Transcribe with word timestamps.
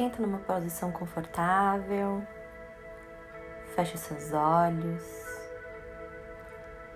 Senta 0.00 0.22
numa 0.22 0.38
posição 0.38 0.90
confortável, 0.90 2.26
feche 3.74 3.98
seus 3.98 4.32
olhos, 4.32 5.04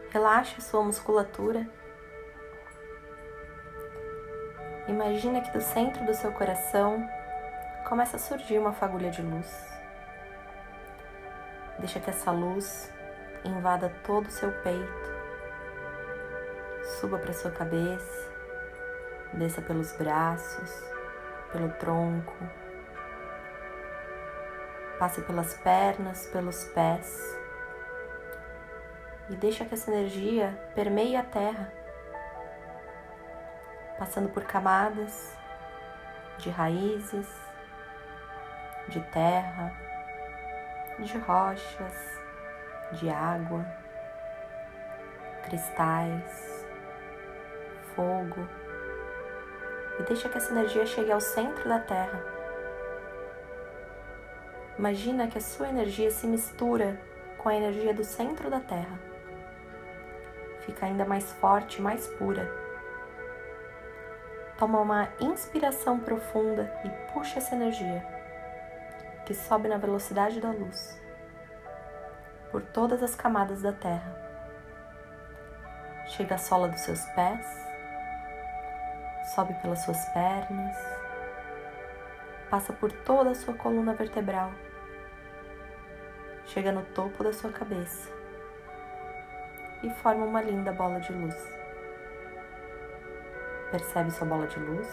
relaxe 0.08 0.58
sua 0.62 0.82
musculatura. 0.82 1.68
Imagina 4.88 5.42
que 5.42 5.50
do 5.50 5.60
centro 5.60 6.02
do 6.06 6.14
seu 6.14 6.32
coração 6.32 7.06
começa 7.86 8.16
a 8.16 8.18
surgir 8.18 8.58
uma 8.58 8.72
fagulha 8.72 9.10
de 9.10 9.20
luz. 9.20 9.54
Deixa 11.80 12.00
que 12.00 12.08
essa 12.08 12.30
luz 12.30 12.90
invada 13.44 13.92
todo 14.02 14.28
o 14.28 14.32
seu 14.32 14.50
peito, 14.62 15.12
suba 16.98 17.18
para 17.18 17.34
sua 17.34 17.50
cabeça, 17.50 18.32
desça 19.34 19.60
pelos 19.60 19.92
braços, 19.92 20.70
pelo 21.52 21.68
tronco, 21.72 22.63
passe 25.04 25.20
pelas 25.20 25.52
pernas, 25.58 26.26
pelos 26.28 26.64
pés. 26.68 27.38
E 29.28 29.36
deixa 29.36 29.62
que 29.66 29.74
essa 29.74 29.90
energia 29.90 30.58
permeie 30.74 31.14
a 31.14 31.22
terra, 31.22 31.70
passando 33.98 34.30
por 34.30 34.44
camadas 34.44 35.36
de 36.38 36.48
raízes, 36.48 37.28
de 38.88 38.98
terra, 39.10 39.74
de 40.98 41.18
rochas, 41.18 42.18
de 42.92 43.10
água, 43.10 43.62
cristais, 45.44 46.66
fogo. 47.94 48.48
E 50.00 50.02
deixa 50.04 50.30
que 50.30 50.38
essa 50.38 50.50
energia 50.50 50.86
chegue 50.86 51.12
ao 51.12 51.20
centro 51.20 51.68
da 51.68 51.78
Terra. 51.78 52.33
Imagina 54.78 55.28
que 55.28 55.38
a 55.38 55.40
sua 55.40 55.68
energia 55.68 56.10
se 56.10 56.26
mistura 56.26 57.00
com 57.38 57.48
a 57.48 57.54
energia 57.54 57.94
do 57.94 58.04
centro 58.04 58.50
da 58.50 58.60
Terra. 58.60 58.98
Fica 60.60 60.86
ainda 60.86 61.04
mais 61.04 61.32
forte, 61.32 61.80
mais 61.80 62.06
pura. 62.06 62.50
Toma 64.58 64.80
uma 64.80 65.08
inspiração 65.20 65.98
profunda 66.00 66.72
e 66.84 67.12
puxa 67.12 67.38
essa 67.38 67.54
energia, 67.54 68.04
que 69.26 69.34
sobe 69.34 69.68
na 69.68 69.76
velocidade 69.76 70.40
da 70.40 70.50
luz, 70.50 71.00
por 72.50 72.62
todas 72.62 73.02
as 73.02 73.14
camadas 73.14 73.62
da 73.62 73.72
Terra. 73.72 74.22
Chega 76.08 76.36
à 76.36 76.38
sola 76.38 76.68
dos 76.68 76.80
seus 76.80 77.04
pés 77.16 77.64
sobe 79.24 79.54
pelas 79.54 79.80
suas 79.80 80.04
pernas, 80.10 80.76
passa 82.54 82.72
por 82.72 82.92
toda 82.92 83.30
a 83.30 83.34
sua 83.34 83.52
coluna 83.52 83.94
vertebral, 83.94 84.52
chega 86.46 86.70
no 86.70 86.84
topo 86.84 87.24
da 87.24 87.32
sua 87.32 87.50
cabeça 87.50 88.08
e 89.82 89.90
forma 89.90 90.24
uma 90.24 90.40
linda 90.40 90.70
bola 90.70 91.00
de 91.00 91.12
luz. 91.12 91.34
Percebe 93.72 94.12
sua 94.12 94.28
bola 94.28 94.46
de 94.46 94.60
luz? 94.60 94.86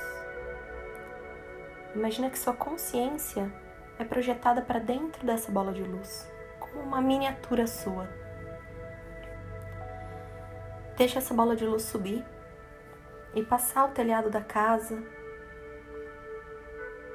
Imagina 1.93 2.31
que 2.31 2.39
sua 2.39 2.55
consciência 2.55 3.53
é 3.99 4.03
projetada 4.03 4.63
para 4.63 4.79
dentro 4.79 5.23
dessa 5.23 5.51
bola 5.51 5.71
de 5.71 5.83
luz, 5.83 6.27
como 6.59 6.81
uma 6.81 6.99
miniatura 6.99 7.67
sua. 7.67 8.09
Deixa 10.97 11.19
essa 11.19 11.35
bola 11.35 11.55
de 11.55 11.67
luz 11.67 11.83
subir 11.83 12.25
e 13.35 13.43
passar 13.43 13.85
o 13.85 13.91
telhado 13.91 14.31
da 14.31 14.41
casa, 14.41 15.20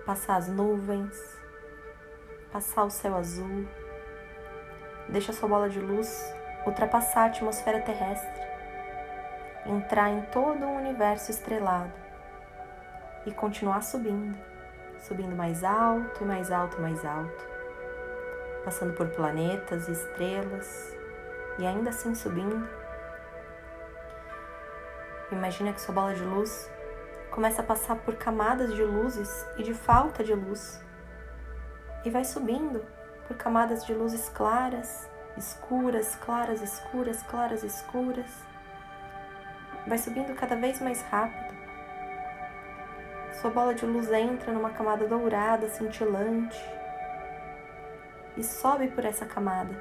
passar 0.06 0.36
as 0.36 0.46
nuvens, 0.46 1.20
passar 2.52 2.84
o 2.84 2.90
céu 2.90 3.16
azul. 3.16 3.66
Deixa 5.08 5.32
sua 5.32 5.48
bola 5.48 5.68
de 5.68 5.80
luz 5.80 6.32
ultrapassar 6.64 7.22
a 7.22 7.26
atmosfera 7.26 7.80
terrestre, 7.80 8.42
entrar 9.66 10.10
em 10.10 10.22
todo 10.26 10.64
o 10.64 10.76
universo 10.76 11.30
estrelado 11.30 11.92
e 13.26 13.32
continuar 13.32 13.82
subindo, 13.82 14.38
subindo 15.00 15.34
mais 15.34 15.64
alto 15.64 16.22
e 16.22 16.24
mais 16.24 16.50
alto 16.52 16.78
e 16.78 16.80
mais 16.80 17.04
alto, 17.04 17.44
passando 18.64 18.94
por 18.94 19.08
planetas 19.08 19.88
e 19.88 19.92
estrelas 19.92 20.96
e 21.58 21.66
ainda 21.66 21.90
assim 21.90 22.14
subindo 22.14 22.68
Imagina 25.32 25.72
que 25.72 25.80
sua 25.80 25.92
bola 25.92 26.14
de 26.14 26.22
luz 26.22 26.70
começa 27.36 27.60
a 27.60 27.64
passar 27.64 27.96
por 27.96 28.16
camadas 28.16 28.74
de 28.74 28.82
luzes 28.82 29.46
e 29.58 29.62
de 29.62 29.74
falta 29.74 30.24
de 30.24 30.32
luz. 30.32 30.82
E 32.02 32.08
vai 32.08 32.24
subindo 32.24 32.82
por 33.28 33.36
camadas 33.36 33.84
de 33.84 33.92
luzes 33.92 34.30
claras, 34.30 35.06
escuras, 35.36 36.16
claras, 36.16 36.62
escuras, 36.62 37.22
claras, 37.24 37.62
escuras. 37.62 38.30
Vai 39.86 39.98
subindo 39.98 40.34
cada 40.34 40.56
vez 40.56 40.80
mais 40.80 41.02
rápido. 41.02 41.54
Sua 43.34 43.50
bola 43.50 43.74
de 43.74 43.84
luz 43.84 44.10
entra 44.10 44.50
numa 44.50 44.70
camada 44.70 45.06
dourada, 45.06 45.68
cintilante, 45.68 46.58
e 48.34 48.42
sobe 48.42 48.88
por 48.88 49.04
essa 49.04 49.26
camada. 49.26 49.74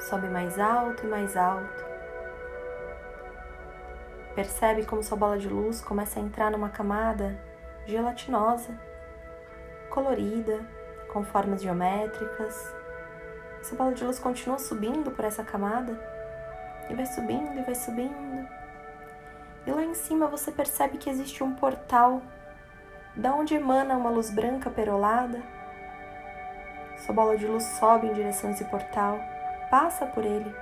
Sobe 0.00 0.26
mais 0.26 0.58
alto 0.58 1.06
e 1.06 1.08
mais 1.08 1.36
alto 1.36 1.87
Percebe 4.38 4.86
como 4.86 5.02
sua 5.02 5.16
bola 5.16 5.36
de 5.36 5.48
luz 5.48 5.80
começa 5.80 6.20
a 6.20 6.22
entrar 6.22 6.48
numa 6.48 6.68
camada 6.68 7.36
gelatinosa, 7.84 8.72
colorida, 9.90 10.64
com 11.12 11.24
formas 11.24 11.60
geométricas. 11.60 12.72
Sua 13.64 13.76
bola 13.76 13.92
de 13.92 14.04
luz 14.04 14.20
continua 14.20 14.60
subindo 14.60 15.10
por 15.10 15.24
essa 15.24 15.42
camada 15.42 15.98
e 16.88 16.94
vai 16.94 17.04
subindo 17.04 17.58
e 17.58 17.62
vai 17.64 17.74
subindo. 17.74 18.48
E 19.66 19.72
lá 19.72 19.82
em 19.82 19.94
cima 19.94 20.28
você 20.28 20.52
percebe 20.52 20.98
que 20.98 21.10
existe 21.10 21.42
um 21.42 21.56
portal 21.56 22.22
da 23.16 23.34
onde 23.34 23.56
emana 23.56 23.96
uma 23.96 24.08
luz 24.08 24.30
branca 24.30 24.70
perolada. 24.70 25.42
Sua 26.98 27.12
bola 27.12 27.36
de 27.36 27.44
luz 27.44 27.64
sobe 27.80 28.06
em 28.06 28.12
direção 28.12 28.50
a 28.50 28.52
esse 28.52 28.64
portal, 28.66 29.18
passa 29.68 30.06
por 30.06 30.24
ele 30.24 30.54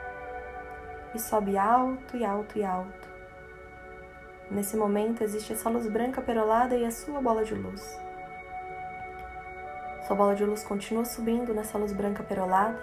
e 1.15 1.19
sobe 1.19 1.59
alto 1.59 2.17
e 2.17 2.25
alto 2.25 2.59
e 2.59 2.65
alto. 2.65 3.16
Nesse 4.51 4.77
momento 4.77 5.25
existe 5.25 5.53
essa 5.53 5.69
luz 5.69 5.89
branca 5.89 6.23
perolada 6.23 6.77
e 6.77 6.85
a 6.85 6.91
sua 6.91 7.21
bola 7.21 7.45
de 7.45 7.55
luz. 7.55 7.99
Sua 10.07 10.15
bola 10.15 10.37
de 10.37 10.45
luz 10.45 10.63
continua 10.63 11.05
subindo 11.05 11.53
nessa 11.53 11.77
luz 11.77 11.93
branca 11.93 12.23
perolada 12.23 12.79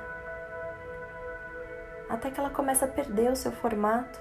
até 2.09 2.29
que 2.29 2.39
ela 2.39 2.49
começa 2.49 2.83
a 2.83 2.87
perder 2.87 3.31
o 3.31 3.35
seu 3.35 3.51
formato. 3.51 4.19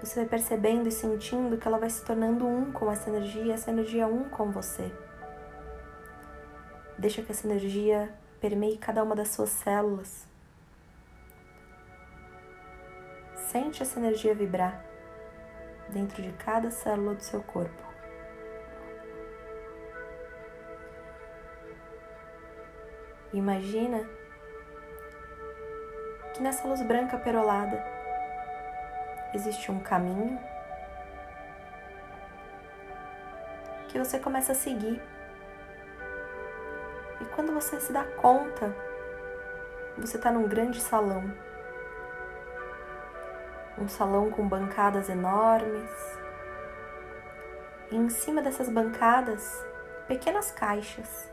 Você 0.00 0.20
vai 0.20 0.28
percebendo 0.28 0.86
e 0.86 0.92
sentindo 0.92 1.56
que 1.56 1.66
ela 1.66 1.78
vai 1.78 1.88
se 1.88 2.04
tornando 2.04 2.46
um 2.46 2.70
com 2.70 2.92
essa 2.92 3.08
energia, 3.08 3.54
essa 3.54 3.70
energia 3.70 4.06
um 4.06 4.28
com 4.28 4.50
você. 4.50 4.92
Deixa 6.98 7.22
que 7.22 7.32
essa 7.32 7.46
energia 7.46 8.14
permeie 8.38 8.76
cada 8.76 9.02
uma 9.02 9.16
das 9.16 9.28
suas 9.28 9.48
células. 9.48 10.26
Sente 13.34 13.82
essa 13.82 13.98
energia 13.98 14.34
vibrar 14.34 14.89
dentro 15.90 16.22
de 16.22 16.32
cada 16.32 16.70
célula 16.70 17.14
do 17.14 17.22
seu 17.22 17.42
corpo. 17.42 17.90
Imagina 23.32 24.08
que 26.34 26.42
nessa 26.42 26.66
luz 26.66 26.82
branca 26.82 27.16
perolada 27.18 27.80
existe 29.34 29.70
um 29.70 29.78
caminho 29.78 30.38
que 33.88 33.98
você 33.98 34.18
começa 34.18 34.52
a 34.52 34.54
seguir. 34.54 35.00
E 37.20 37.24
quando 37.36 37.52
você 37.52 37.78
se 37.80 37.92
dá 37.92 38.04
conta, 38.04 38.74
você 39.98 40.16
está 40.16 40.32
num 40.32 40.48
grande 40.48 40.80
salão 40.80 41.30
um 43.80 43.88
salão 43.88 44.30
com 44.30 44.46
bancadas 44.46 45.08
enormes. 45.08 45.90
E 47.90 47.96
em 47.96 48.08
cima 48.08 48.42
dessas 48.42 48.68
bancadas, 48.68 49.64
pequenas 50.06 50.50
caixas. 50.50 51.30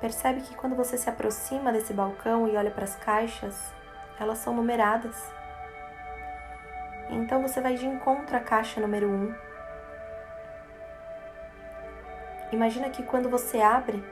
Percebe 0.00 0.42
que 0.42 0.54
quando 0.54 0.76
você 0.76 0.96
se 0.96 1.10
aproxima 1.10 1.72
desse 1.72 1.92
balcão 1.92 2.46
e 2.46 2.56
olha 2.56 2.70
para 2.70 2.84
as 2.84 2.96
caixas, 2.96 3.72
elas 4.18 4.38
são 4.38 4.54
numeradas. 4.54 5.16
Então 7.10 7.42
você 7.42 7.60
vai 7.60 7.74
de 7.74 7.86
encontro 7.86 8.36
à 8.36 8.40
caixa 8.40 8.80
número 8.80 9.08
1. 9.08 9.12
Um. 9.12 9.34
Imagina 12.52 12.90
que 12.90 13.02
quando 13.02 13.28
você 13.28 13.60
abre 13.60 14.02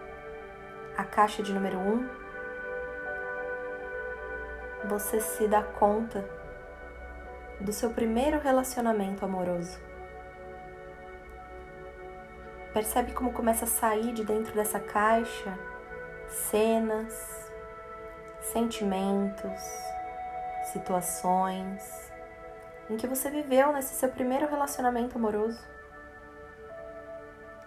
a 0.96 1.04
caixa 1.04 1.42
de 1.42 1.52
número 1.52 1.78
1, 1.78 1.80
um, 1.80 2.08
você 4.84 5.20
se 5.20 5.48
dá 5.48 5.62
conta 5.62 6.24
do 7.60 7.72
seu 7.72 7.90
primeiro 7.90 8.38
relacionamento 8.38 9.24
amoroso. 9.24 9.88
percebe 12.78 13.12
como 13.12 13.32
começa 13.32 13.64
a 13.64 13.68
sair 13.68 14.12
de 14.12 14.24
dentro 14.24 14.54
dessa 14.54 14.78
caixa 14.78 15.58
cenas, 16.28 17.50
sentimentos, 18.40 19.60
situações 20.72 22.12
em 22.88 22.96
que 22.96 23.08
você 23.08 23.30
viveu 23.30 23.72
nesse 23.72 23.94
seu 23.94 24.08
primeiro 24.10 24.46
relacionamento 24.46 25.18
amoroso. 25.18 25.60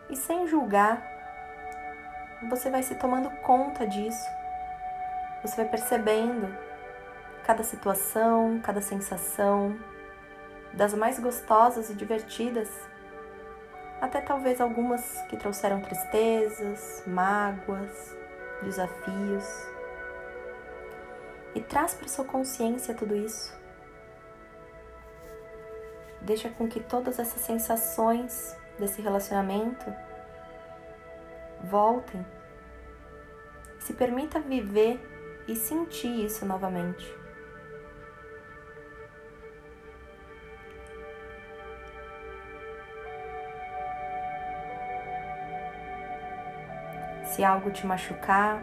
E 0.09 0.15
sem 0.15 0.47
julgar, 0.47 1.01
você 2.49 2.69
vai 2.69 2.81
se 2.81 2.95
tomando 2.95 3.29
conta 3.41 3.85
disso. 3.85 4.29
Você 5.41 5.57
vai 5.57 5.65
percebendo 5.65 6.55
cada 7.51 7.63
situação, 7.63 8.61
cada 8.63 8.79
sensação, 8.79 9.77
das 10.71 10.93
mais 10.93 11.19
gostosas 11.19 11.89
e 11.89 11.93
divertidas, 11.93 12.69
até 13.99 14.21
talvez 14.21 14.61
algumas 14.61 15.21
que 15.29 15.35
trouxeram 15.35 15.81
tristezas, 15.81 17.03
mágoas, 17.05 18.15
desafios. 18.63 19.45
E 21.53 21.59
traz 21.59 21.93
para 21.93 22.07
sua 22.07 22.23
consciência 22.23 22.93
tudo 22.93 23.17
isso. 23.17 23.53
Deixa 26.21 26.49
com 26.51 26.69
que 26.69 26.79
todas 26.79 27.19
essas 27.19 27.41
sensações 27.41 28.55
desse 28.79 29.01
relacionamento 29.01 29.93
voltem. 31.65 32.25
Se 33.77 33.91
permita 33.91 34.39
viver 34.39 34.97
e 35.49 35.55
sentir 35.57 36.23
isso 36.25 36.45
novamente. 36.45 37.20
Se 47.41 47.45
algo 47.45 47.71
te 47.71 47.87
machucar, 47.87 48.61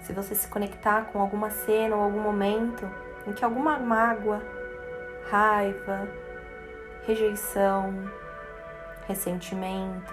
se 0.00 0.12
você 0.12 0.34
se 0.34 0.46
conectar 0.48 1.06
com 1.06 1.18
alguma 1.18 1.48
cena 1.48 1.96
ou 1.96 2.02
algum 2.02 2.20
momento 2.20 2.86
em 3.26 3.32
que 3.32 3.42
alguma 3.42 3.78
mágoa, 3.78 4.42
raiva, 5.30 6.06
rejeição, 7.06 7.94
ressentimento 9.08 10.12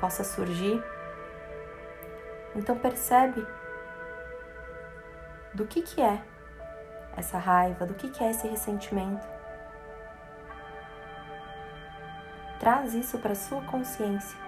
possa 0.00 0.24
surgir, 0.24 0.82
então 2.56 2.76
percebe 2.76 3.46
do 5.54 5.64
que 5.64 5.80
que 5.80 6.02
é 6.02 6.20
essa 7.16 7.38
raiva, 7.38 7.86
do 7.86 7.94
que 7.94 8.10
que 8.10 8.24
é 8.24 8.32
esse 8.32 8.48
ressentimento. 8.48 9.28
Traz 12.58 12.94
isso 12.94 13.16
para 13.20 13.36
sua 13.36 13.62
consciência. 13.62 14.47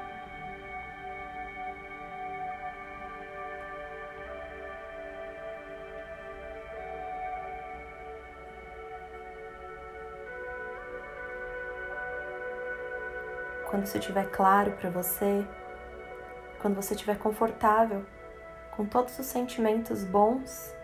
Quando 13.70 13.84
isso 13.84 13.96
estiver 13.96 14.28
claro 14.30 14.72
para 14.72 14.90
você, 14.90 15.46
quando 16.60 16.74
você 16.74 16.94
estiver 16.94 17.16
confortável 17.16 18.04
com 18.72 18.84
todos 18.84 19.16
os 19.16 19.26
sentimentos 19.26 20.04
bons 20.04 20.74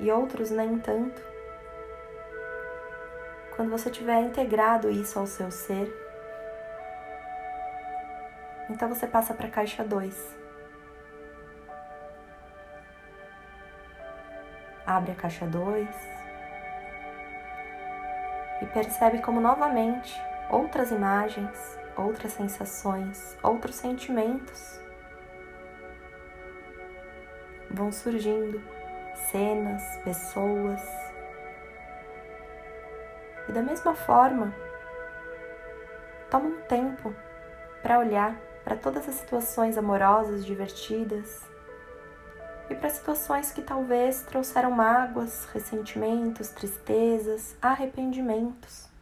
e 0.00 0.10
outros 0.10 0.50
nem 0.50 0.78
tanto, 0.78 1.22
quando 3.54 3.70
você 3.70 3.90
tiver 3.90 4.20
integrado 4.22 4.90
isso 4.90 5.18
ao 5.18 5.26
seu 5.26 5.50
ser, 5.50 5.92
então 8.70 8.88
você 8.88 9.06
passa 9.06 9.34
para 9.34 9.48
a 9.48 9.50
caixa 9.50 9.84
2. 9.84 10.36
Abre 14.86 15.12
a 15.12 15.14
caixa 15.14 15.46
2 15.46 15.86
e 18.62 18.66
percebe 18.66 19.20
como 19.20 19.40
novamente 19.40 20.18
outras 20.48 20.90
imagens, 20.90 21.78
outras 21.96 22.32
sensações, 22.32 23.36
outros 23.42 23.76
sentimentos 23.76 24.80
vão 27.70 27.90
surgindo, 27.90 28.62
cenas, 29.30 29.82
pessoas. 30.04 30.80
E 33.48 33.52
da 33.52 33.62
mesma 33.62 33.94
forma, 33.94 34.54
toma 36.30 36.46
um 36.46 36.60
tempo 36.62 37.14
para 37.82 37.98
olhar 37.98 38.36
para 38.64 38.76
todas 38.76 39.08
as 39.08 39.14
situações 39.14 39.78
amorosas, 39.78 40.44
divertidas 40.44 41.44
e 42.68 42.74
para 42.74 42.90
situações 42.90 43.52
que 43.52 43.62
talvez 43.62 44.22
trouxeram 44.22 44.72
mágoas, 44.72 45.46
ressentimentos, 45.52 46.48
tristezas, 46.48 47.56
arrependimentos. 47.62 48.95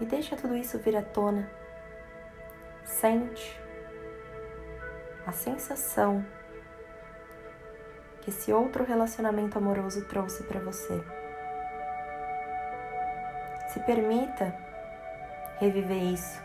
E 0.00 0.04
deixa 0.04 0.36
tudo 0.36 0.56
isso 0.56 0.78
vir 0.78 0.96
à 0.96 1.02
tona. 1.02 1.48
Sente 2.84 3.60
a 5.26 5.32
sensação 5.32 6.24
que 8.20 8.30
esse 8.30 8.52
outro 8.52 8.84
relacionamento 8.84 9.58
amoroso 9.58 10.04
trouxe 10.06 10.42
para 10.44 10.60
você. 10.60 11.02
Se 13.72 13.80
permita 13.80 14.54
reviver 15.58 16.02
isso. 16.02 16.40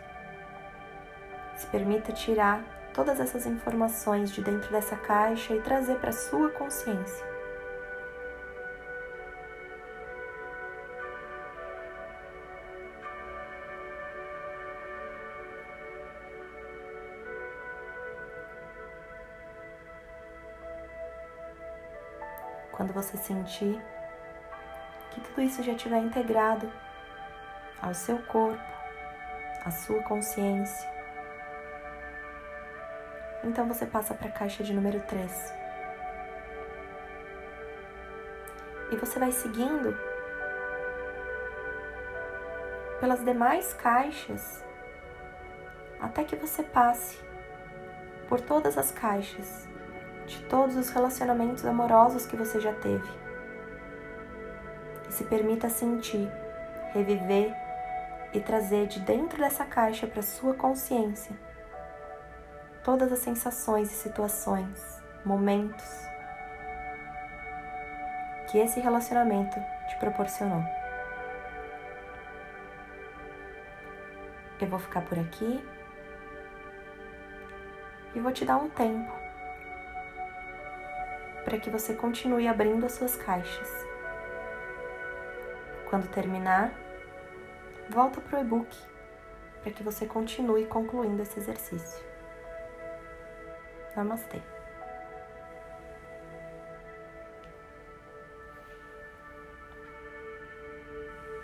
Se 1.56 1.66
permita 1.68 2.12
tirar 2.12 2.62
todas 2.92 3.18
essas 3.20 3.46
informações 3.46 4.30
de 4.30 4.42
dentro 4.42 4.70
dessa 4.70 4.96
caixa 4.96 5.54
e 5.54 5.62
trazer 5.62 5.98
para 5.98 6.12
sua 6.12 6.50
consciência. 6.50 7.33
Quando 22.74 22.92
você 22.92 23.16
sentir 23.16 23.80
que 25.12 25.20
tudo 25.20 25.42
isso 25.42 25.62
já 25.62 25.72
estiver 25.72 25.98
integrado 25.98 26.70
ao 27.80 27.94
seu 27.94 28.18
corpo, 28.24 28.60
à 29.64 29.70
sua 29.70 30.02
consciência, 30.02 30.92
então 33.44 33.68
você 33.68 33.86
passa 33.86 34.12
para 34.12 34.28
a 34.28 34.32
caixa 34.32 34.64
de 34.64 34.72
número 34.72 35.00
3. 35.02 35.54
E 38.90 38.96
você 38.96 39.18
vai 39.18 39.30
seguindo 39.30 39.96
pelas 42.98 43.24
demais 43.24 43.72
caixas 43.74 44.64
até 46.00 46.24
que 46.24 46.34
você 46.34 46.62
passe 46.62 47.22
por 48.28 48.40
todas 48.40 48.76
as 48.76 48.90
caixas 48.90 49.68
de 50.26 50.42
todos 50.44 50.76
os 50.76 50.90
relacionamentos 50.90 51.64
amorosos 51.64 52.26
que 52.26 52.36
você 52.36 52.60
já 52.60 52.72
teve. 52.72 53.08
E 55.08 55.12
se 55.12 55.24
permita 55.24 55.68
sentir, 55.68 56.30
reviver 56.92 57.54
e 58.32 58.40
trazer 58.40 58.86
de 58.86 59.00
dentro 59.00 59.38
dessa 59.38 59.64
caixa 59.64 60.06
para 60.06 60.22
sua 60.22 60.54
consciência 60.54 61.36
todas 62.84 63.10
as 63.10 63.20
sensações 63.20 63.90
e 63.90 63.94
situações, 63.94 65.02
momentos 65.24 66.04
que 68.50 68.58
esse 68.58 68.78
relacionamento 68.78 69.58
te 69.88 69.96
proporcionou. 69.96 70.62
Eu 74.60 74.68
vou 74.68 74.78
ficar 74.78 75.00
por 75.02 75.18
aqui 75.18 75.66
e 78.14 78.20
vou 78.20 78.32
te 78.32 78.44
dar 78.44 78.58
um 78.58 78.68
tempo 78.68 79.23
para 81.44 81.58
que 81.58 81.70
você 81.70 81.94
continue 81.94 82.48
abrindo 82.48 82.86
as 82.86 82.92
suas 82.92 83.16
caixas. 83.16 83.68
Quando 85.90 86.08
terminar, 86.08 86.72
volta 87.90 88.20
para 88.20 88.38
o 88.38 88.42
e-book 88.42 88.76
para 89.62 89.72
que 89.72 89.82
você 89.82 90.06
continue 90.06 90.66
concluindo 90.66 91.22
esse 91.22 91.38
exercício. 91.38 92.04
Namastê. 93.96 94.53